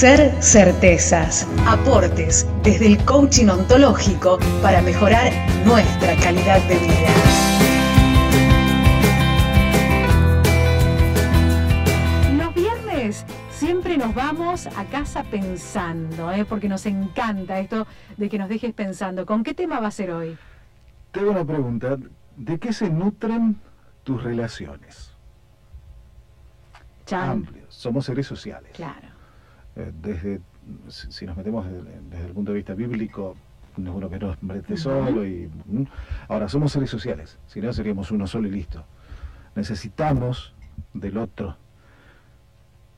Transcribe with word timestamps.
Ser 0.00 0.32
certezas, 0.42 1.46
aportes 1.68 2.48
desde 2.62 2.86
el 2.86 3.04
coaching 3.04 3.48
ontológico 3.48 4.38
para 4.62 4.80
mejorar 4.80 5.30
nuestra 5.66 6.16
calidad 6.16 6.58
de 6.68 6.78
vida. 6.78 7.12
Los 12.34 12.54
viernes 12.54 13.26
siempre 13.50 13.98
nos 13.98 14.14
vamos 14.14 14.68
a 14.68 14.86
casa 14.86 15.22
pensando, 15.24 16.32
¿eh? 16.32 16.46
porque 16.46 16.70
nos 16.70 16.86
encanta 16.86 17.60
esto 17.60 17.86
de 18.16 18.30
que 18.30 18.38
nos 18.38 18.48
dejes 18.48 18.72
pensando. 18.72 19.26
¿Con 19.26 19.44
qué 19.44 19.52
tema 19.52 19.80
va 19.80 19.88
a 19.88 19.90
ser 19.90 20.12
hoy? 20.12 20.38
Tengo 21.12 21.32
una 21.32 21.44
pregunta. 21.44 21.98
¿De 22.38 22.58
qué 22.58 22.72
se 22.72 22.88
nutren 22.88 23.60
tus 24.02 24.22
relaciones? 24.22 25.12
Amplios. 27.12 27.66
Somos 27.68 28.06
seres 28.06 28.26
sociales. 28.26 28.70
Claro. 28.72 29.09
Eh, 29.80 29.92
desde, 30.02 30.40
si 30.88 31.24
nos 31.24 31.36
metemos 31.36 31.66
desde, 31.66 32.26
el 32.26 32.32
punto 32.32 32.52
de 32.52 32.58
vista 32.58 32.74
bíblico, 32.74 33.34
no 33.76 33.90
es 33.90 33.96
uno 33.96 34.10
que 34.10 34.18
no 34.18 34.36
mete 34.42 34.76
solo 34.76 35.24
y 35.24 35.48
ahora 36.28 36.48
somos 36.48 36.72
seres 36.72 36.90
sociales, 36.90 37.38
si 37.46 37.60
no 37.60 37.72
seríamos 37.72 38.10
uno 38.10 38.26
solo 38.26 38.48
y 38.48 38.50
listo. 38.50 38.84
Necesitamos 39.54 40.54
del 40.92 41.16
otro. 41.16 41.56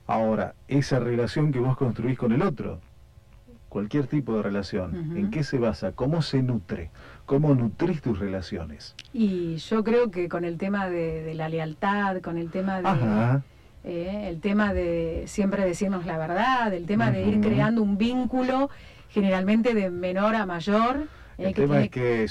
Ahora, 0.07 0.55
esa 0.67 0.99
relación 0.99 1.53
que 1.53 1.61
vos 1.61 1.77
construís 1.77 2.19
con 2.19 2.33
el 2.33 2.43
otro, 2.43 2.81
cualquier 3.69 4.07
tipo 4.09 4.37
de 4.37 4.43
relación, 4.43 5.17
¿en 5.17 5.31
qué 5.31 5.45
se 5.45 5.59
basa? 5.59 5.93
¿Cómo 5.93 6.21
se 6.21 6.43
nutre? 6.43 6.91
¿Cómo 7.27 7.55
nutrís 7.55 8.03
tus 8.03 8.19
relaciones? 8.19 8.97
Y 9.13 9.57
yo 9.57 9.85
creo 9.85 10.11
que 10.11 10.29
con 10.29 10.45
el 10.45 10.59
tema 10.59 10.89
de, 10.89 11.33
la 11.35 11.49
lealtad, 11.49 12.21
con 12.21 12.39
el 12.39 12.51
tema 12.51 12.83
de... 12.83 13.43
Eh, 13.85 14.27
el 14.29 14.41
tema 14.41 14.73
de 14.73 15.25
siempre 15.27 15.65
decirnos 15.65 16.07
la 16.07 16.17
verdad, 16.17 16.73
el 16.73 16.87
tema 16.87 17.11
de 17.11 17.25
ir 17.25 17.41
creando 17.41 17.83
un 17.83 17.99
vínculo 17.99 18.71
generalmente 19.09 19.75
de 19.75 19.91
menor 19.91 20.37
a 20.37 20.47
mayor. 20.47 21.09
Eh, 21.37 21.49
el 21.49 21.55
tema 21.55 21.83
es 21.83 21.91
que 21.91 22.27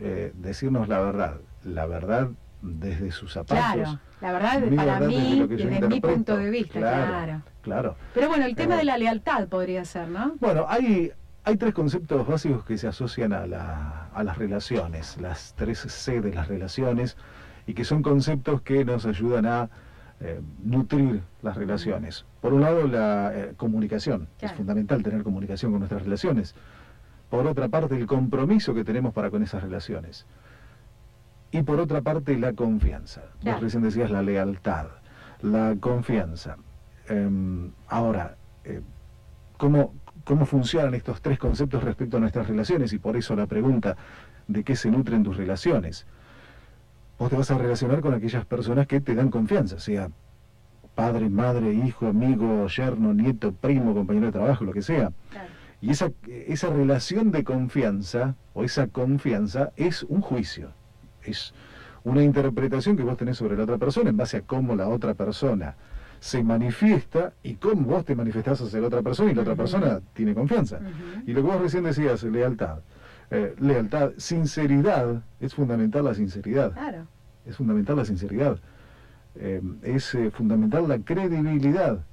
eh, 0.00 0.32
decirnos 0.34 0.88
la 0.88 1.00
verdad, 1.00 1.36
la 1.62 1.86
verdad 1.86 2.30
desde 2.62 3.12
sus 3.12 3.32
zapatos. 3.32 3.74
Claro, 3.74 3.98
la 4.20 4.32
verdad 4.32 4.62
para 4.76 5.00
mí, 5.00 5.46
desde, 5.48 5.88
mi 5.88 6.00
punto 6.00 6.36
de 6.36 6.50
vista, 6.50 6.78
claro, 6.78 7.42
claro. 7.62 7.96
Pero 8.14 8.28
bueno, 8.28 8.44
el 8.44 8.54
tema 8.56 8.76
de 8.76 8.84
la 8.84 8.96
lealtad 8.96 9.48
podría 9.48 9.84
ser, 9.84 10.08
¿no? 10.08 10.34
Bueno, 10.40 10.66
hay, 10.68 11.12
hay 11.44 11.56
tres 11.56 11.74
conceptos 11.74 12.26
básicos 12.26 12.64
que 12.64 12.76
se 12.78 12.88
asocian 12.88 13.32
a, 13.32 13.46
la, 13.46 14.08
a 14.14 14.22
las 14.24 14.38
relaciones, 14.38 15.16
las 15.20 15.54
tres 15.56 15.80
C 15.80 16.20
de 16.20 16.32
las 16.32 16.48
relaciones, 16.48 17.16
y 17.66 17.74
que 17.74 17.84
son 17.84 18.02
conceptos 18.02 18.62
que 18.62 18.84
nos 18.84 19.06
ayudan 19.06 19.46
a 19.46 19.70
eh, 20.24 20.40
nutrir 20.62 21.22
las 21.42 21.56
relaciones. 21.56 22.24
Por 22.40 22.52
un 22.52 22.60
lado, 22.60 22.86
la 22.86 23.32
eh, 23.34 23.54
comunicación. 23.56 24.28
Es 24.40 24.52
fundamental 24.52 25.02
tener 25.02 25.24
comunicación 25.24 25.72
con 25.72 25.80
nuestras 25.80 26.04
relaciones. 26.04 26.54
Por 27.28 27.44
otra 27.46 27.68
parte, 27.68 27.96
el 27.96 28.06
compromiso 28.06 28.72
que 28.72 28.84
tenemos 28.84 29.12
para 29.12 29.30
con 29.30 29.42
esas 29.42 29.64
relaciones. 29.64 30.26
Y 31.50 31.62
por 31.62 31.80
otra 31.80 32.02
parte, 32.02 32.38
la 32.38 32.52
confianza. 32.52 33.22
Vos 33.42 33.60
recién 33.60 33.82
decías 33.82 34.12
la 34.12 34.22
lealtad, 34.22 34.86
la 35.40 35.74
confianza. 35.80 36.56
Em, 37.08 37.72
ahora, 37.88 38.36
eh, 38.64 38.80
¿cómo, 39.56 39.92
¿cómo 40.24 40.46
funcionan 40.46 40.94
estos 40.94 41.20
tres 41.20 41.40
conceptos 41.40 41.82
respecto 41.82 42.18
a 42.18 42.20
nuestras 42.20 42.46
relaciones? 42.46 42.92
Y 42.92 42.98
por 42.98 43.16
eso 43.16 43.34
la 43.34 43.46
pregunta, 43.46 43.96
¿de 44.46 44.62
qué 44.62 44.76
se 44.76 44.88
nutren 44.88 45.24
tus 45.24 45.36
relaciones? 45.36 46.06
Vos 47.18 47.30
te 47.30 47.36
vas 47.36 47.50
a 47.50 47.58
relacionar 47.58 48.00
con 48.00 48.14
aquellas 48.14 48.44
personas 48.44 48.86
que 48.86 49.00
te 49.00 49.14
dan 49.14 49.30
confianza, 49.30 49.78
sea 49.78 50.10
padre, 50.94 51.30
madre, 51.30 51.72
hijo, 51.72 52.06
amigo, 52.06 52.66
yerno, 52.68 53.14
nieto, 53.14 53.52
primo, 53.52 53.94
compañero 53.94 54.26
de 54.26 54.32
trabajo, 54.32 54.64
lo 54.64 54.72
que 54.72 54.82
sea. 54.82 55.12
Y 55.80 55.90
esa, 55.90 56.12
esa 56.28 56.70
relación 56.70 57.32
de 57.32 57.44
confianza 57.44 58.36
o 58.54 58.62
esa 58.62 58.86
confianza 58.88 59.72
es 59.76 60.04
un 60.04 60.20
juicio, 60.20 60.70
es 61.24 61.54
una 62.04 62.22
interpretación 62.22 62.96
que 62.96 63.02
vos 63.02 63.16
tenés 63.16 63.36
sobre 63.36 63.56
la 63.56 63.64
otra 63.64 63.78
persona 63.78 64.10
en 64.10 64.16
base 64.16 64.38
a 64.38 64.40
cómo 64.42 64.76
la 64.76 64.88
otra 64.88 65.14
persona 65.14 65.76
se 66.20 66.44
manifiesta 66.44 67.32
y 67.42 67.54
cómo 67.54 67.82
vos 67.82 68.04
te 68.04 68.14
manifestás 68.14 68.60
hacia 68.60 68.80
la 68.80 68.86
otra 68.86 69.02
persona 69.02 69.32
y 69.32 69.34
la 69.34 69.42
otra 69.42 69.56
persona 69.56 70.00
tiene 70.14 70.34
confianza. 70.34 70.78
Y 71.26 71.32
lo 71.32 71.42
que 71.42 71.48
vos 71.48 71.60
recién 71.60 71.82
decías, 71.82 72.22
lealtad. 72.22 72.78
Eh, 73.34 73.54
lealtad, 73.60 74.10
sinceridad, 74.18 75.22
es 75.40 75.54
fundamental 75.54 76.04
la 76.04 76.12
sinceridad. 76.12 76.72
Claro. 76.72 77.06
Es 77.46 77.56
fundamental 77.56 77.96
la 77.96 78.04
sinceridad. 78.04 78.58
Eh, 79.36 79.62
es 79.82 80.14
eh, 80.14 80.30
fundamental 80.30 80.86
la 80.86 80.98
credibilidad. 80.98 82.04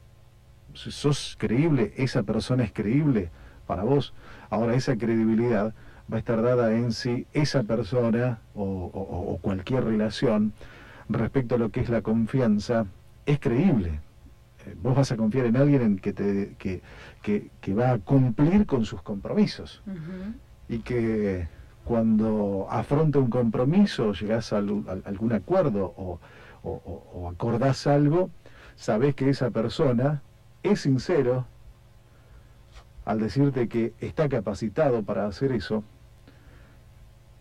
Si 0.74 0.91
sos 0.91 1.35
creíble, 1.38 1.94
esa 1.97 2.24
persona 2.24 2.63
es 2.63 2.72
creíble 2.72 3.31
para 3.68 3.84
vos. 3.84 4.13
Ahora 4.50 4.75
esa 4.75 4.96
credibilidad 4.96 5.74
va 6.12 6.16
a 6.16 6.19
estar 6.19 6.41
dada 6.41 6.72
en 6.74 6.94
si 6.94 7.28
esa 7.34 7.63
persona 7.63 8.40
o, 8.56 9.40
cualquier 9.41 9.84
relación 9.84 10.53
respecto 11.09 11.56
a 11.56 11.57
lo 11.57 11.69
que 11.69 11.81
es 11.81 11.90
la 11.90 12.01
confianza 12.01 12.86
es 13.25 13.40
creíble. 13.40 14.00
vos 14.81 14.96
vas 14.96 15.12
a 15.12 15.18
confiar 15.18 15.47
en 15.47 15.57
alguien 15.57 15.81
en 15.81 16.00
que, 16.00 16.13
te, 16.13 16.56
que, 16.57 16.81
que, 17.22 17.74
va 17.74 17.91
a 17.91 17.97
cumplir 17.97 18.66
con 18.66 18.86
sus 18.86 19.01
compromisos 19.01 19.84
y 20.69 20.80
que 20.80 21.47
cuando 21.84 22.68
afronta 22.69 23.18
un 23.18 23.31
compromiso, 23.31 24.13
llegás 24.13 24.53
a, 24.53 24.57
algún 24.57 25.34
acuerdo 25.34 25.94
o, 25.97 26.19
acordás 27.28 27.88
algo, 27.88 28.30
sabés 28.75 29.16
que 29.16 29.30
esa 29.30 29.50
persona 29.50 30.22
es 30.62 30.81
sincero 30.81 31.46
al 33.06 33.19
decirte 33.19 33.68
que 33.68 33.94
está 34.00 34.30
capacitado 34.30 35.02
para 35.02 35.25
hacer 35.25 35.52
eso 35.52 35.84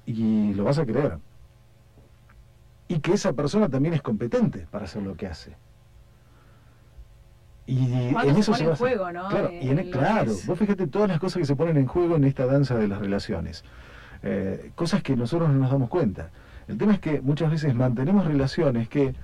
y 0.07 0.55
lo 0.55 0.65
vas 0.65 0.79
a 0.79 0.87
creer. 0.87 1.19
Y 2.89 3.01
que 3.01 3.13
esa 3.13 3.35
persona 3.35 3.69
también 3.69 3.93
es 3.93 4.01
competente 4.01 4.67
para 4.71 4.87
hacer 4.87 5.03
lo 5.03 5.15
que 5.15 5.27
hace. 5.27 5.55
Y 7.69 7.93
en 7.93 8.37
eso 8.37 8.55
se, 8.55 8.65
pone 8.65 8.71
en 8.71 8.77
juego, 8.77 9.13
¿no? 9.13 9.29
Claro, 9.29 9.53
y 9.53 9.69
en, 9.69 9.91
claro 9.91 10.33
vos 10.47 10.59
fíjate 10.59 10.87
todas 10.87 11.11
las 11.11 11.21
cosas 11.21 11.41
que 11.41 11.45
se 11.45 11.55
ponen 11.55 11.77
en 11.77 11.87
juego 11.87 12.17
en 12.17 12.25
esta 12.25 12.47
danza 12.47 12.75
de 12.77 12.89
las 12.89 12.99
relaciones. 12.99 13.63
Eh, 14.23 14.73
cosas 14.75 15.03
que 15.03 15.15
nosotros 15.15 15.51
no 15.51 15.59
nos 15.59 15.71
damos 15.71 15.91
cuenta. 15.91 16.31
El 16.67 16.79
tema 16.79 16.95
es 16.95 16.99
que 16.99 17.21
muchas 17.21 17.51
veces 17.51 17.75
mantenemos 17.75 18.25
relaciones 18.25 18.89
que, 18.89 19.15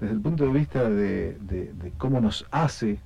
desde 0.00 0.14
el 0.14 0.20
punto 0.20 0.44
de 0.44 0.50
vista 0.50 0.90
de, 0.90 1.92
cómo 1.96 2.20
nos 2.20 2.44
hace, 2.50 2.98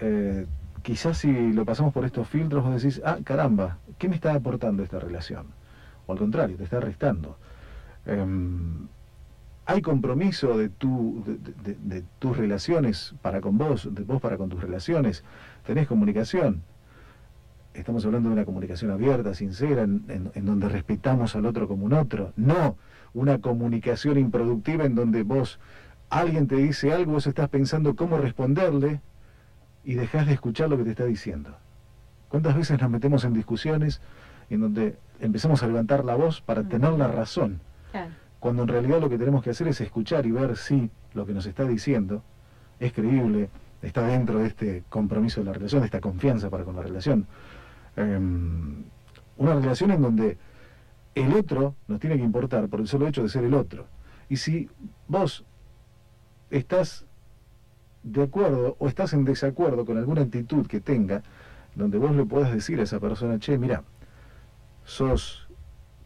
eh, 0.00 0.46
quizás 0.80 1.18
si 1.18 1.52
lo 1.52 1.66
pasamos 1.66 1.92
por 1.92 2.06
estos 2.06 2.26
filtros 2.26 2.64
vos 2.64 2.82
decís, 2.82 3.02
ah, 3.04 3.18
caramba, 3.22 3.76
¿qué 3.98 4.08
me 4.08 4.14
está 4.14 4.32
aportando 4.32 4.82
esta 4.82 4.98
relación? 4.98 5.48
O 6.06 6.12
al 6.12 6.18
contrario, 6.18 6.56
te 6.56 6.64
está 6.64 6.80
restando. 6.80 7.36
Hay 9.66 9.80
compromiso 9.80 10.58
de, 10.58 10.68
tu, 10.68 11.24
de, 11.26 12.04
tus 12.18 12.36
relaciones 12.36 13.14
para 13.22 13.40
con 13.40 13.56
vos, 13.56 13.88
de 13.90 14.02
vos 14.02 14.20
para 14.20 14.36
con 14.36 14.50
tus 14.50 14.60
relaciones, 14.60 15.24
tenés 15.66 15.86
comunicación. 15.86 16.62
Estamos 17.72 18.04
hablando 18.04 18.28
de 18.28 18.34
una 18.34 18.44
comunicación 18.44 18.90
abierta, 18.90 19.34
sincera, 19.34 19.82
en, 19.82 20.30
donde 20.34 20.68
respetamos 20.68 21.34
al 21.34 21.46
otro 21.46 21.66
como 21.66 21.86
un 21.86 21.94
otro. 21.94 22.32
No 22.36 22.76
una 23.14 23.38
comunicación 23.38 24.18
improductiva 24.18 24.84
en 24.84 24.94
donde 24.94 25.22
vos, 25.22 25.58
alguien 26.10 26.46
te 26.46 26.56
dice 26.56 26.92
algo, 26.92 27.12
vos 27.12 27.26
estás 27.26 27.48
pensando 27.48 27.96
cómo 27.96 28.18
responderle 28.18 29.00
y 29.84 29.94
dejás 29.94 30.26
de 30.26 30.34
escuchar 30.34 30.68
lo 30.68 30.76
que 30.76 30.84
te 30.84 30.90
está 30.90 31.04
diciendo. 31.04 31.56
¿Cuántas 32.28 32.56
veces 32.56 32.80
nos 32.80 32.90
metemos 32.90 33.24
en 33.24 33.32
discusiones 33.32 34.00
en 34.50 34.60
donde 34.60 34.96
empezamos 35.20 35.62
a 35.62 35.68
levantar 35.68 36.04
la 36.04 36.16
voz 36.16 36.40
para 36.40 36.64
tener 36.64 36.92
la 36.92 37.08
razón? 37.08 37.60
Cuando 38.44 38.64
en 38.64 38.68
realidad 38.68 39.00
lo 39.00 39.08
que 39.08 39.16
tenemos 39.16 39.42
que 39.42 39.48
hacer 39.48 39.68
es 39.68 39.80
escuchar 39.80 40.26
y 40.26 40.30
ver 40.30 40.58
si 40.58 40.90
lo 41.14 41.24
que 41.24 41.32
nos 41.32 41.46
está 41.46 41.64
diciendo 41.64 42.22
es 42.78 42.92
creíble, 42.92 43.48
está 43.80 44.06
dentro 44.06 44.40
de 44.40 44.48
este 44.48 44.84
compromiso 44.90 45.40
de 45.40 45.46
la 45.46 45.54
relación, 45.54 45.80
de 45.80 45.86
esta 45.86 46.02
confianza 46.02 46.50
para 46.50 46.62
con 46.62 46.76
la 46.76 46.82
relación. 46.82 47.26
Em, 47.96 48.84
una 49.38 49.54
relación 49.54 49.92
en 49.92 50.02
donde 50.02 50.36
el 51.14 51.32
otro 51.32 51.74
nos 51.88 51.98
tiene 52.00 52.18
que 52.18 52.22
importar 52.22 52.68
por 52.68 52.80
el 52.80 52.86
solo 52.86 53.08
hecho 53.08 53.22
de 53.22 53.30
ser 53.30 53.44
el 53.44 53.54
otro. 53.54 53.86
Y 54.28 54.36
si 54.36 54.68
vos 55.08 55.46
estás 56.50 57.06
de 58.02 58.24
acuerdo 58.24 58.76
o 58.78 58.88
estás 58.88 59.14
en 59.14 59.24
desacuerdo 59.24 59.86
con 59.86 59.96
alguna 59.96 60.20
actitud 60.20 60.66
que 60.66 60.82
tenga, 60.82 61.22
donde 61.74 61.96
vos 61.96 62.14
le 62.14 62.26
puedas 62.26 62.52
decir 62.52 62.78
a 62.78 62.82
esa 62.82 63.00
persona, 63.00 63.38
che, 63.38 63.56
mira, 63.56 63.84
sos 64.84 65.43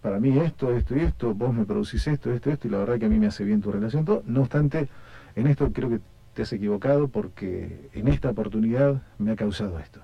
para 0.02 0.20
mí 0.20 0.38
esto, 0.38 0.72
esto 0.72 0.96
y 0.96 1.00
esto, 1.00 1.34
vos 1.34 1.52
me 1.52 1.64
producís 1.64 2.06
esto, 2.06 2.32
esto, 2.32 2.50
esto, 2.50 2.68
y 2.68 2.70
la 2.70 2.78
verdad 2.78 2.98
que 2.98 3.06
a 3.06 3.08
mí 3.08 3.18
me 3.18 3.26
hace 3.26 3.44
bien 3.44 3.60
tu 3.60 3.72
relación, 3.72 4.04
todo. 4.04 4.22
No 4.26 4.42
obstante, 4.42 4.88
en 5.34 5.46
esto 5.46 5.72
creo 5.72 5.90
que 5.90 6.00
te 6.34 6.42
has 6.42 6.52
equivocado 6.52 7.08
porque 7.08 7.90
en 7.92 8.08
esta 8.08 8.30
oportunidad 8.30 9.02
me 9.18 9.32
ha 9.32 9.36
causado 9.36 9.78
esto. 9.78 10.00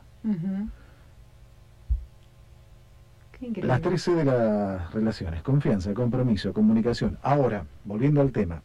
Las 3.63 3.81
tres 3.83 4.03
C 4.03 4.15
de 4.15 4.25
las 4.25 4.93
relaciones, 4.93 5.43
confianza, 5.43 5.93
compromiso, 5.93 6.53
comunicación. 6.53 7.19
Ahora, 7.23 7.67
volviendo 7.85 8.21
al 8.21 8.33
tema, 8.33 8.63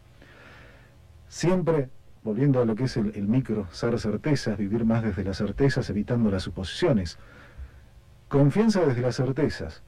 siempre 1.27 1.89
volviendo 2.23 2.61
a 2.61 2.65
lo 2.65 2.75
que 2.75 2.85
es 2.85 2.97
el, 2.97 3.27
micro, 3.27 3.67
ser 3.71 3.97
certezas, 3.99 4.57
vivir 4.57 4.85
más 4.85 5.03
desde 5.03 5.23
las 5.23 5.37
certezas, 5.37 5.89
evitando 5.89 6.29
las 6.29 6.43
suposiciones. 6.43 7.17
Confianza 8.27 8.85
desde 8.85 9.01
las 9.01 9.15
certezas, 9.15 9.81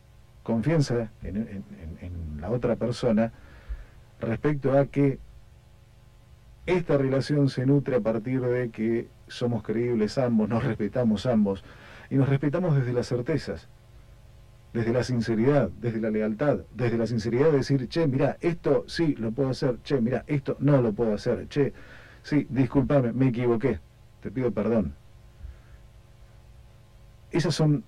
confianza 0.44 1.12
en, 1.24 1.64
la 2.40 2.50
otra 2.50 2.76
persona 2.76 3.32
respecto 4.20 4.78
a 4.78 4.86
que 4.88 5.20
esta 6.66 6.98
relación 6.98 7.50
se 7.50 7.66
nutre 7.66 7.98
a 7.98 8.00
partir 8.00 8.42
de 8.42 8.70
que 8.72 9.08
somos 9.28 9.62
creíbles 9.62 10.18
ambos, 10.18 10.50
nos 10.50 10.64
respetamos 10.64 11.26
ambos 11.26 11.64
y 12.10 12.16
nos 12.16 12.28
respetamos 12.28 12.76
desde 12.76 12.94
las 12.94 13.08
certezas, 13.08 13.68
desde 14.74 14.92
la 14.92 15.04
sinceridad, 15.04 15.70
desde 15.80 16.02
la 16.02 16.10
lealtad, 16.10 16.62
desde 16.74 16.98
la 16.98 17.06
sinceridad 17.06 17.52
de 17.52 17.58
decir, 17.58 17.88
che, 17.90 18.08
mira, 18.08 18.38
esto 18.42 18.86
sí 18.88 19.16
lo 19.16 19.32
puedo 19.32 19.50
hacer, 19.50 19.78
che, 19.84 20.02
mira, 20.02 20.24
esto 20.26 20.58
no 20.60 20.82
lo 20.82 20.94
puedo 20.94 21.14
hacer, 21.14 21.48
che, 21.48 21.74
Sí, 22.24 22.46
discúlpame, 22.50 23.14
me 23.14 23.30
equivoqué, 23.30 23.80
te 24.22 24.32
pido 24.32 24.52
perdón. 24.52 24.94
Esos 27.32 27.56
son 27.56 27.84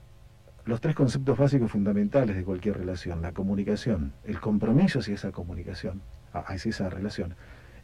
los 0.65 0.81
tres 0.81 0.95
conceptos 0.95 1.38
básicos 1.38 1.71
fundamentales 1.71 2.36
de 2.36 2.44
cualquier 2.44 2.77
relación. 2.77 3.21
La 3.21 3.31
comunicación, 3.31 4.13
el 4.24 4.39
compromiso 4.39 5.00
hacia 5.00 5.15
esa 5.15 5.31
comunicación, 5.31 6.01
hacia 6.33 6.69
esa 6.69 6.89
relación, 6.89 7.36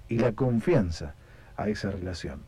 y 0.07 0.17
la 0.17 0.31
confianza 0.31 1.13
a 1.57 1.67
esa 1.69 1.91
relación. 1.91 2.41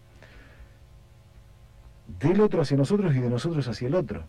Del 2.19 2.41
otro 2.41 2.61
hacia 2.61 2.77
nosotros 2.77 3.15
y 3.15 3.19
de 3.19 3.29
nosotros 3.29 3.67
hacia 3.67 3.87
el 3.87 3.95
otro. 3.95 4.23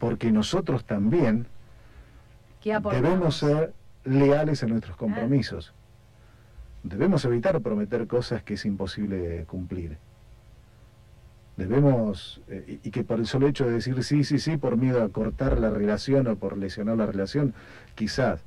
Porque 0.00 0.32
nosotros 0.32 0.84
también 0.84 1.46
debemos 2.64 3.36
ser 3.36 3.72
leales 4.04 4.62
a 4.62 4.66
nuestros 4.66 4.96
compromisos 4.96 5.72
debemos 6.82 7.24
evitar 7.24 7.60
prometer 7.60 8.06
cosas 8.06 8.42
que 8.42 8.54
es 8.54 8.64
imposible 8.64 9.44
cumplir. 9.46 9.98
Debemos, 11.58 12.40
eh, 12.46 12.78
y 12.84 12.90
que 12.92 13.02
por 13.02 13.18
el 13.18 13.26
solo 13.26 13.48
hecho 13.48 13.66
de 13.66 13.72
decir 13.72 14.04
sí, 14.04 14.22
sí, 14.22 14.38
sí, 14.38 14.56
por 14.56 14.76
miedo 14.76 15.02
a 15.02 15.08
cortar 15.08 15.58
la 15.58 15.70
relación 15.70 16.28
o 16.28 16.36
por 16.36 16.56
lesionar 16.56 16.96
la 16.96 17.06
relación, 17.06 17.52
quizás 17.96 18.44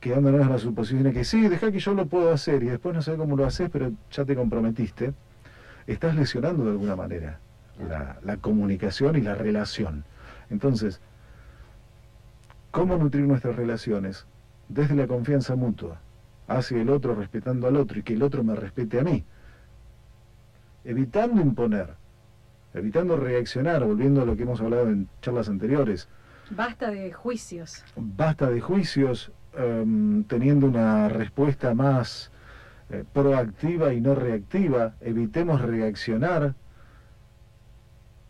quedándonos 0.00 0.40
en 0.40 0.50
la 0.50 0.58
suposición 0.58 1.04
de 1.04 1.12
que 1.12 1.22
sí, 1.22 1.46
deja 1.46 1.70
que 1.70 1.78
yo 1.78 1.94
lo 1.94 2.06
puedo 2.06 2.32
hacer 2.32 2.64
y 2.64 2.66
después 2.66 2.96
no 2.96 3.00
sé 3.00 3.16
cómo 3.16 3.36
lo 3.36 3.46
haces, 3.46 3.70
pero 3.70 3.92
ya 4.10 4.24
te 4.24 4.34
comprometiste, 4.34 5.14
estás 5.86 6.16
lesionando 6.16 6.64
de 6.64 6.70
alguna 6.72 6.96
manera 6.96 7.38
la, 7.88 8.18
la 8.24 8.36
comunicación 8.38 9.14
y 9.14 9.20
la 9.20 9.36
relación. 9.36 10.02
Entonces, 10.50 11.00
¿cómo 12.72 12.96
nutrir 12.96 13.24
nuestras 13.24 13.54
relaciones? 13.54 14.26
Desde 14.68 14.96
la 14.96 15.06
confianza 15.06 15.54
mutua 15.54 16.00
hacia 16.48 16.82
el 16.82 16.90
otro 16.90 17.14
respetando 17.14 17.68
al 17.68 17.76
otro 17.76 18.00
y 18.00 18.02
que 18.02 18.14
el 18.14 18.24
otro 18.24 18.42
me 18.42 18.56
respete 18.56 18.98
a 18.98 19.04
mí. 19.04 19.24
Evitando 20.82 21.40
imponer, 21.40 21.94
evitando 22.76 23.16
reaccionar, 23.16 23.84
volviendo 23.84 24.22
a 24.22 24.24
lo 24.24 24.36
que 24.36 24.44
hemos 24.44 24.60
hablado 24.60 24.88
en 24.88 25.08
charlas 25.22 25.48
anteriores. 25.48 26.08
Basta 26.50 26.90
de 26.90 27.12
juicios. 27.12 27.84
Basta 27.96 28.48
de 28.48 28.60
juicios, 28.60 29.32
em, 29.56 30.24
teniendo 30.24 30.66
una 30.66 31.08
respuesta 31.08 31.74
más 31.74 32.30
eh, 32.88 33.04
proactiva 33.12 33.92
y 33.92 34.00
no 34.00 34.14
reactiva. 34.14 34.94
Evitemos 35.00 35.60
reaccionar. 35.60 36.54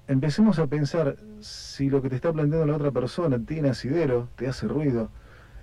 Empecemos 0.08 0.58
a 0.58 0.66
pensar 0.66 1.16
si 1.40 1.90
lo 1.90 2.00
que 2.00 2.08
te 2.08 2.16
está 2.16 2.32
planteando 2.32 2.66
la 2.66 2.76
otra 2.76 2.90
persona 2.90 3.38
tiene 3.38 3.68
asidero, 3.68 4.30
te 4.36 4.46
hace 4.46 4.66
ruido. 4.66 5.10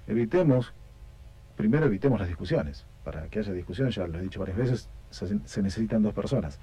Evitemos 0.06 0.74
primero 1.56 1.86
evitemos 1.86 2.20
las 2.20 2.28
discusiones. 2.28 2.86
Para 3.04 3.28
que 3.28 3.40
haya 3.40 3.54
discusión, 3.54 3.90
ya 3.90 4.08
lo 4.08 4.18
he 4.18 4.22
dicho 4.22 4.40
varias 4.40 4.58
veces, 4.58 4.90
se, 5.10 5.62
necesitan 5.62 6.02
dos 6.02 6.14
personas. 6.14 6.60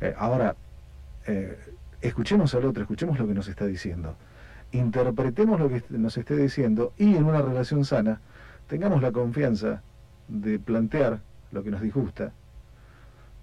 Eh, 0.00 0.14
ahora, 0.16 0.56
eh, 1.26 1.58
escuchemos 2.00 2.54
al 2.54 2.64
otro, 2.64 2.82
escuchemos 2.82 3.18
lo 3.18 3.26
que 3.26 3.34
nos 3.34 3.48
está 3.48 3.66
diciendo, 3.66 4.16
interpretemos 4.72 5.58
lo 5.58 5.68
que 5.68 5.82
nos 5.90 6.16
esté 6.16 6.36
diciendo 6.36 6.92
y 6.96 7.16
en 7.16 7.24
una 7.24 7.42
relación 7.42 7.84
sana 7.84 8.20
tengamos 8.68 9.02
la 9.02 9.12
confianza 9.12 9.82
de 10.28 10.58
plantear 10.58 11.20
lo 11.52 11.62
que 11.62 11.70
nos 11.70 11.80
disgusta 11.80 12.32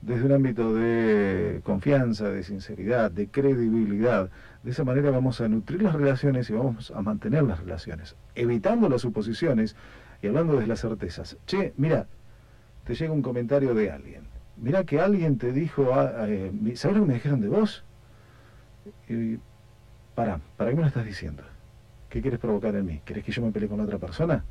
desde 0.01 0.25
un 0.25 0.31
ámbito 0.31 0.73
de 0.73 1.61
confianza, 1.63 2.29
de 2.29 2.43
sinceridad, 2.43 3.11
de 3.11 3.27
credibilidad. 3.27 4.29
De 4.63 4.71
esa 4.71 4.83
manera 4.83 5.11
vamos 5.11 5.41
a 5.41 5.47
nutrir 5.47 5.81
las 5.81 5.93
relaciones 5.93 6.49
y 6.49 6.53
vamos 6.53 6.91
a 6.91 7.01
mantener 7.01 7.43
las 7.43 7.59
relaciones, 7.59 8.15
evitando 8.35 8.89
las 8.89 9.01
suposiciones 9.01 9.75
y 10.21 10.27
hablando 10.27 10.59
de 10.59 10.67
las 10.67 10.81
certezas, 10.81 11.37
che, 11.45 11.73
mira, 11.77 12.07
te 12.85 12.95
llega 12.95 13.11
un 13.11 13.21
comentario 13.21 13.73
de 13.73 13.91
alguien. 13.91 14.36
Mira 14.57 14.83
que 14.83 14.99
alguien 14.99 15.37
te 15.37 15.51
dijo, 15.51 15.93
ah, 15.93 16.25
eh, 16.27 16.51
¿sabes 16.75 16.97
lo 16.97 17.03
que 17.03 17.09
me 17.09 17.13
dijeron 17.15 17.41
de 17.41 17.47
vos? 17.47 17.83
Y, 19.07 19.37
para, 20.15 20.39
¿para 20.57 20.71
qué 20.71 20.75
me 20.75 20.81
lo 20.81 20.87
estás 20.87 21.05
diciendo? 21.05 21.43
¿Qué 22.09 22.21
quieres 22.21 22.39
provocar 22.39 22.75
en 22.75 22.85
mí? 22.85 23.01
¿Querés 23.05 23.23
que 23.23 23.31
yo 23.31 23.41
me 23.41 23.51
pelee 23.51 23.69
con 23.69 23.79
otra 23.79 23.97
persona? 23.99 24.43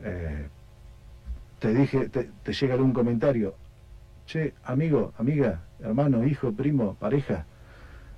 Eh, 0.00 0.48
te 1.58 1.72
dije, 1.72 2.08
te, 2.08 2.52
llega 2.52 2.74
algún 2.74 2.92
comentario, 2.92 3.54
che, 4.26 4.54
amigo, 4.64 5.14
amiga, 5.16 5.62
hermano, 5.80 6.24
hijo, 6.26 6.52
primo, 6.52 6.94
pareja, 6.94 7.46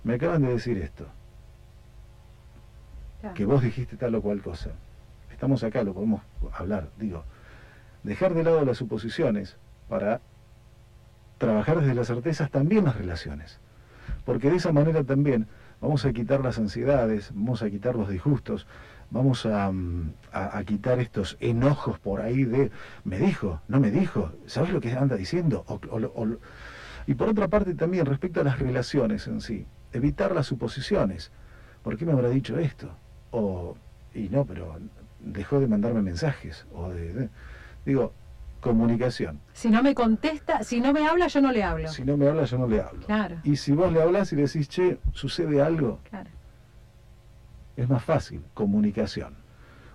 me 0.02 0.14
acaban 0.14 0.42
de 0.42 0.48
decir 0.48 0.78
esto. 0.78 1.06
Que 3.34 3.44
vos 3.44 3.62
dijiste 3.62 3.96
tal 3.96 4.14
o 4.14 4.22
cual 4.22 4.42
cosa 4.42 4.70
estamos 5.38 5.62
acá, 5.62 5.84
lo 5.84 5.94
podemos 5.94 6.20
hablar, 6.52 6.90
digo, 6.98 7.22
dejar 8.02 8.34
de 8.34 8.42
lado 8.42 8.64
las 8.64 8.76
suposiciones 8.76 9.56
para 9.88 10.20
trabajar 11.38 11.80
desde 11.80 11.94
las 11.94 12.08
certezas 12.08 12.50
también 12.50 12.84
las 12.84 12.96
relaciones. 12.96 13.60
Porque 14.24 14.50
de 14.50 14.56
esa 14.56 14.72
manera 14.72 15.04
también 15.04 15.46
vamos 15.80 16.04
a 16.04 16.12
quitar 16.12 16.40
las 16.40 16.58
ansiedades, 16.58 17.30
vamos 17.34 17.62
a 17.62 17.70
quitar 17.70 17.94
los 17.94 18.08
disgustos, 18.08 18.66
vamos 19.10 19.46
a, 19.46 19.70
mm, 19.70 20.12
quitar 20.66 21.00
estos 21.00 21.36
enojos 21.40 21.98
por 21.98 22.20
ahí 22.20 22.44
de 22.44 22.70
me 23.04 23.18
dijo, 23.18 23.62
no 23.68 23.80
me 23.80 23.90
dijo, 23.90 24.32
¿sabes 24.46 24.70
lo 24.70 24.80
que 24.80 24.92
anda 24.92 25.16
diciendo? 25.16 25.64
y 27.06 27.14
por 27.14 27.28
otra 27.28 27.48
parte 27.48 27.74
también 27.74 28.04
respecto 28.04 28.40
a 28.40 28.44
las 28.44 28.58
relaciones 28.58 29.26
en 29.28 29.40
sí, 29.40 29.66
evitar 29.92 30.34
las 30.34 30.46
suposiciones. 30.46 31.30
¿Por 31.82 31.96
qué 31.96 32.04
me 32.04 32.12
habrá 32.12 32.28
dicho 32.28 32.58
esto? 32.58 32.90
O, 33.30 33.76
y 34.14 34.28
no, 34.28 34.44
pero 34.44 34.76
dejó 35.20 35.60
de 35.60 35.68
mandarme 35.68 36.02
mensajes. 36.02 36.66
O 36.74 36.92
digo, 37.86 38.12
comunicación. 38.60 39.40
Si 39.52 39.70
no 39.70 39.82
me 39.82 39.94
contesta, 39.94 40.62
si 40.64 40.80
no 40.80 40.92
me 40.92 41.06
habla, 41.06 41.28
yo 41.28 41.40
no 41.40 41.52
le 41.52 41.62
hablo. 41.62 41.88
Si 41.88 42.04
no 42.04 42.16
me 42.16 42.28
habla, 42.28 42.44
yo 42.44 42.58
no 42.58 42.66
le 42.66 42.80
hablo. 42.80 43.06
Claro. 43.06 43.36
Y 43.44 43.56
si 43.56 43.72
vos 43.72 43.92
le 43.92 44.02
hablas 44.02 44.32
y 44.32 44.36
le 44.36 44.42
decís, 44.42 44.68
che, 44.68 44.98
sucede 45.12 45.62
algo, 45.62 46.00
claro. 46.08 46.30
es 47.76 47.88
más 47.88 48.04
fácil. 48.04 48.42
Comunicación. 48.54 49.36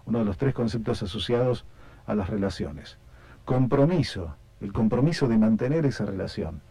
Uno 0.06 0.20
de 0.20 0.26
los 0.26 0.38
tres 0.38 0.54
conceptos 0.54 1.04
asociados 1.04 1.66
a 2.06 2.16
las 2.16 2.30
relaciones. 2.30 2.98
Compromiso. 3.46 4.36
El 4.62 4.72
compromiso 4.74 5.28
de 5.28 5.38
mantener 5.38 5.86
esa 5.86 6.06
relación. 6.06 6.62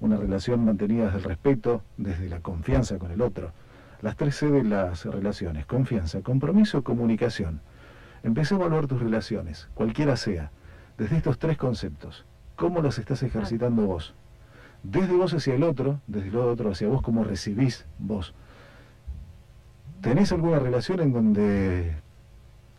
Una 0.00 0.16
relación 0.16 0.64
mantenida 0.64 1.06
desde 1.06 1.18
el 1.18 1.24
respeto, 1.24 1.82
desde 1.96 2.28
la 2.28 2.40
confianza 2.40 2.98
con 2.98 3.10
el 3.10 3.22
otro. 3.22 3.52
Las 4.00 4.16
tres 4.16 4.36
C 4.36 4.50
de 4.50 4.62
las 4.62 5.04
relaciones. 5.04 5.66
Confianza, 5.66 6.20
compromiso, 6.20 6.84
comunicación. 6.84 7.60
Empecé 8.22 8.54
a 8.54 8.58
evaluar 8.58 8.86
tus 8.86 9.00
relaciones, 9.00 9.68
cualquiera 9.74 10.16
sea, 10.16 10.50
desde 10.98 11.16
estos 11.16 11.38
tres 11.38 11.56
conceptos. 11.56 12.26
¿Cómo 12.56 12.82
los 12.82 12.98
estás 12.98 13.22
ejercitando 13.22 13.86
vos? 13.86 14.14
Desde 14.82 15.14
vos 15.14 15.32
hacia 15.32 15.54
el 15.54 15.62
otro, 15.62 16.00
desde 16.08 16.28
el 16.28 16.36
otro 16.36 16.70
hacia 16.70 16.88
vos, 16.88 17.02
¿cómo 17.02 17.24
recibís 17.24 17.86
vos? 17.98 18.34
¿Tenés 20.00 20.32
alguna 20.32 20.58
relación 20.58 21.00
en 21.00 21.12
donde 21.12 21.94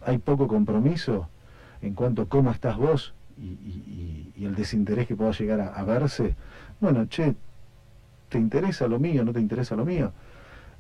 hay 0.06 0.18
poco 0.18 0.48
compromiso 0.48 1.30
en 1.82 1.94
cuanto 1.94 2.24
a 2.24 2.26
cómo 2.28 2.52
estás 2.52 2.78
vos 2.78 3.14
y, 3.38 4.34
el 4.46 4.56
desinterés 4.56 5.08
que 5.08 5.16
pueda 5.16 5.32
llegar 5.32 5.62
a, 5.62 5.84
verse? 5.84 6.36
Bueno, 6.80 7.06
che, 7.06 7.36
¿te 8.30 8.38
interesa 8.38 8.88
lo 8.88 9.00
mío? 9.00 9.24
¿No 9.24 9.34
te 9.34 9.40
interesa 9.40 9.76
lo 9.76 9.86
mío? 9.86 10.12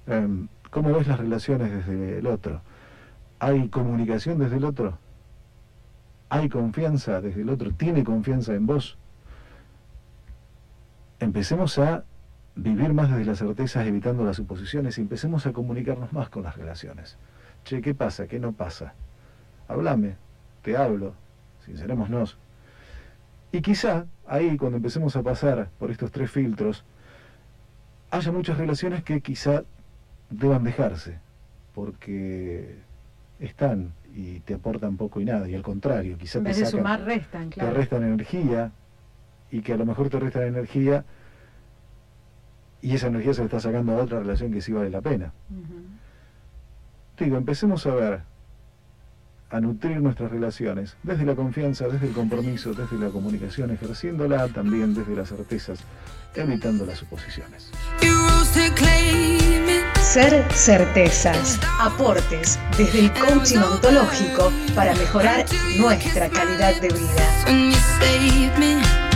Em, 0.08 0.48
¿Cómo 0.72 0.94
ves 0.94 1.08
las 1.08 1.20
relaciones 1.20 1.72
desde 1.72 2.20
el 2.20 2.28
otro? 2.28 2.62
¿Hay 3.40 3.70
comunicación 3.70 4.40
desde 4.40 4.58
el 4.58 4.66
otro? 4.66 4.98
¿Hay 6.30 6.48
confianza 6.48 7.22
desde 7.22 7.42
el 7.42 7.50
otro? 7.50 7.72
¿Tiene 7.72 8.04
confianza 8.04 8.54
en 8.54 8.68
vos? 8.68 8.98
Empecemos 11.20 11.78
a 11.80 12.04
vivir 12.56 12.94
más 12.94 13.10
desde 13.10 13.26
las 13.26 13.40
certezas, 13.40 13.88
evitando 13.88 14.24
las 14.24 14.38
suposiciones, 14.38 14.98
y 14.98 15.02
empecemos 15.02 15.46
a 15.48 15.54
comunicarnos 15.54 16.14
más 16.14 16.30
con 16.30 16.44
las 16.44 16.56
relaciones. 16.56 17.18
Che, 17.66 17.82
¿qué 17.82 17.94
pasa? 17.94 18.28
¿Qué 18.28 18.40
no 18.40 18.52
pasa? 18.52 18.94
Háblame, 19.68 20.16
te 20.62 20.78
hablo, 20.78 21.14
sincerémonos. 21.66 22.38
Y 23.52 23.62
quizá 23.62 24.06
ahí, 24.28 24.56
cuando 24.58 24.78
empecemos 24.78 25.16
a 25.16 25.24
pasar 25.24 25.70
por 25.80 25.90
estos 25.90 26.12
tres 26.12 26.30
filtros, 26.30 26.86
haya 28.12 28.32
muchas 28.32 28.58
relaciones 28.58 29.04
que 29.04 29.22
quizá 29.22 29.64
deban 30.30 30.64
dejarse, 30.64 31.18
porque 31.74 32.78
están 33.40 33.94
y 34.14 34.40
te 34.42 34.56
aportan 34.56 34.98
poco 34.98 35.22
y 35.22 35.26
nada, 35.26 35.48
y 35.50 35.56
al 35.56 35.62
contrario, 35.62 36.18
quizás 36.18 36.44
te, 36.44 36.54
restan, 36.54 37.50
te 37.50 37.70
restan 37.70 38.04
energía, 38.04 38.72
y 39.52 39.62
que 39.62 39.74
a 39.74 39.78
lo 39.78 39.86
mejor 39.86 40.10
te 40.10 40.20
resta 40.20 40.46
energía 40.46 41.06
y 42.82 42.96
esa 42.96 43.08
energía 43.08 43.34
se 43.34 43.42
le 43.42 43.46
está 43.46 43.60
sacando 43.60 43.94
a 43.94 44.04
otra 44.04 44.20
relación 44.20 44.52
que 44.52 44.62
sí 44.62 44.72
vale 44.72 44.90
la 44.90 45.02
pena. 45.02 45.34
Te 47.16 47.26
digo, 47.26 47.38
empecemos 47.38 47.86
a 47.86 47.94
ver, 47.94 48.22
a 49.50 49.60
nutrir 49.60 50.00
nuestras 50.02 50.32
relaciones, 50.32 50.96
desde 51.04 51.26
la 51.26 51.36
confianza, 51.36 51.88
desde 51.88 52.08
el 52.08 52.14
compromiso, 52.14 52.74
desde 52.74 52.98
la 52.98 53.10
comunicación, 53.10 53.72
ejerciéndola 53.72 54.48
también 54.50 54.94
desde 54.94 55.16
las 55.16 55.30
certezas, 55.30 55.80
evitando 56.36 56.86
las 56.86 57.00
suposiciones. 57.00 57.72
Ser 60.14 60.44
certezas, 60.56 61.60
aportes 61.80 62.58
desde 62.76 63.02
el 63.02 63.14
coaching 63.14 63.60
ontológico 63.60 64.52
para 64.74 64.96
mejorar 64.96 65.46
nuestra 65.78 66.28
calidad 66.30 66.82
de 66.82 66.88
vida. 66.88 69.09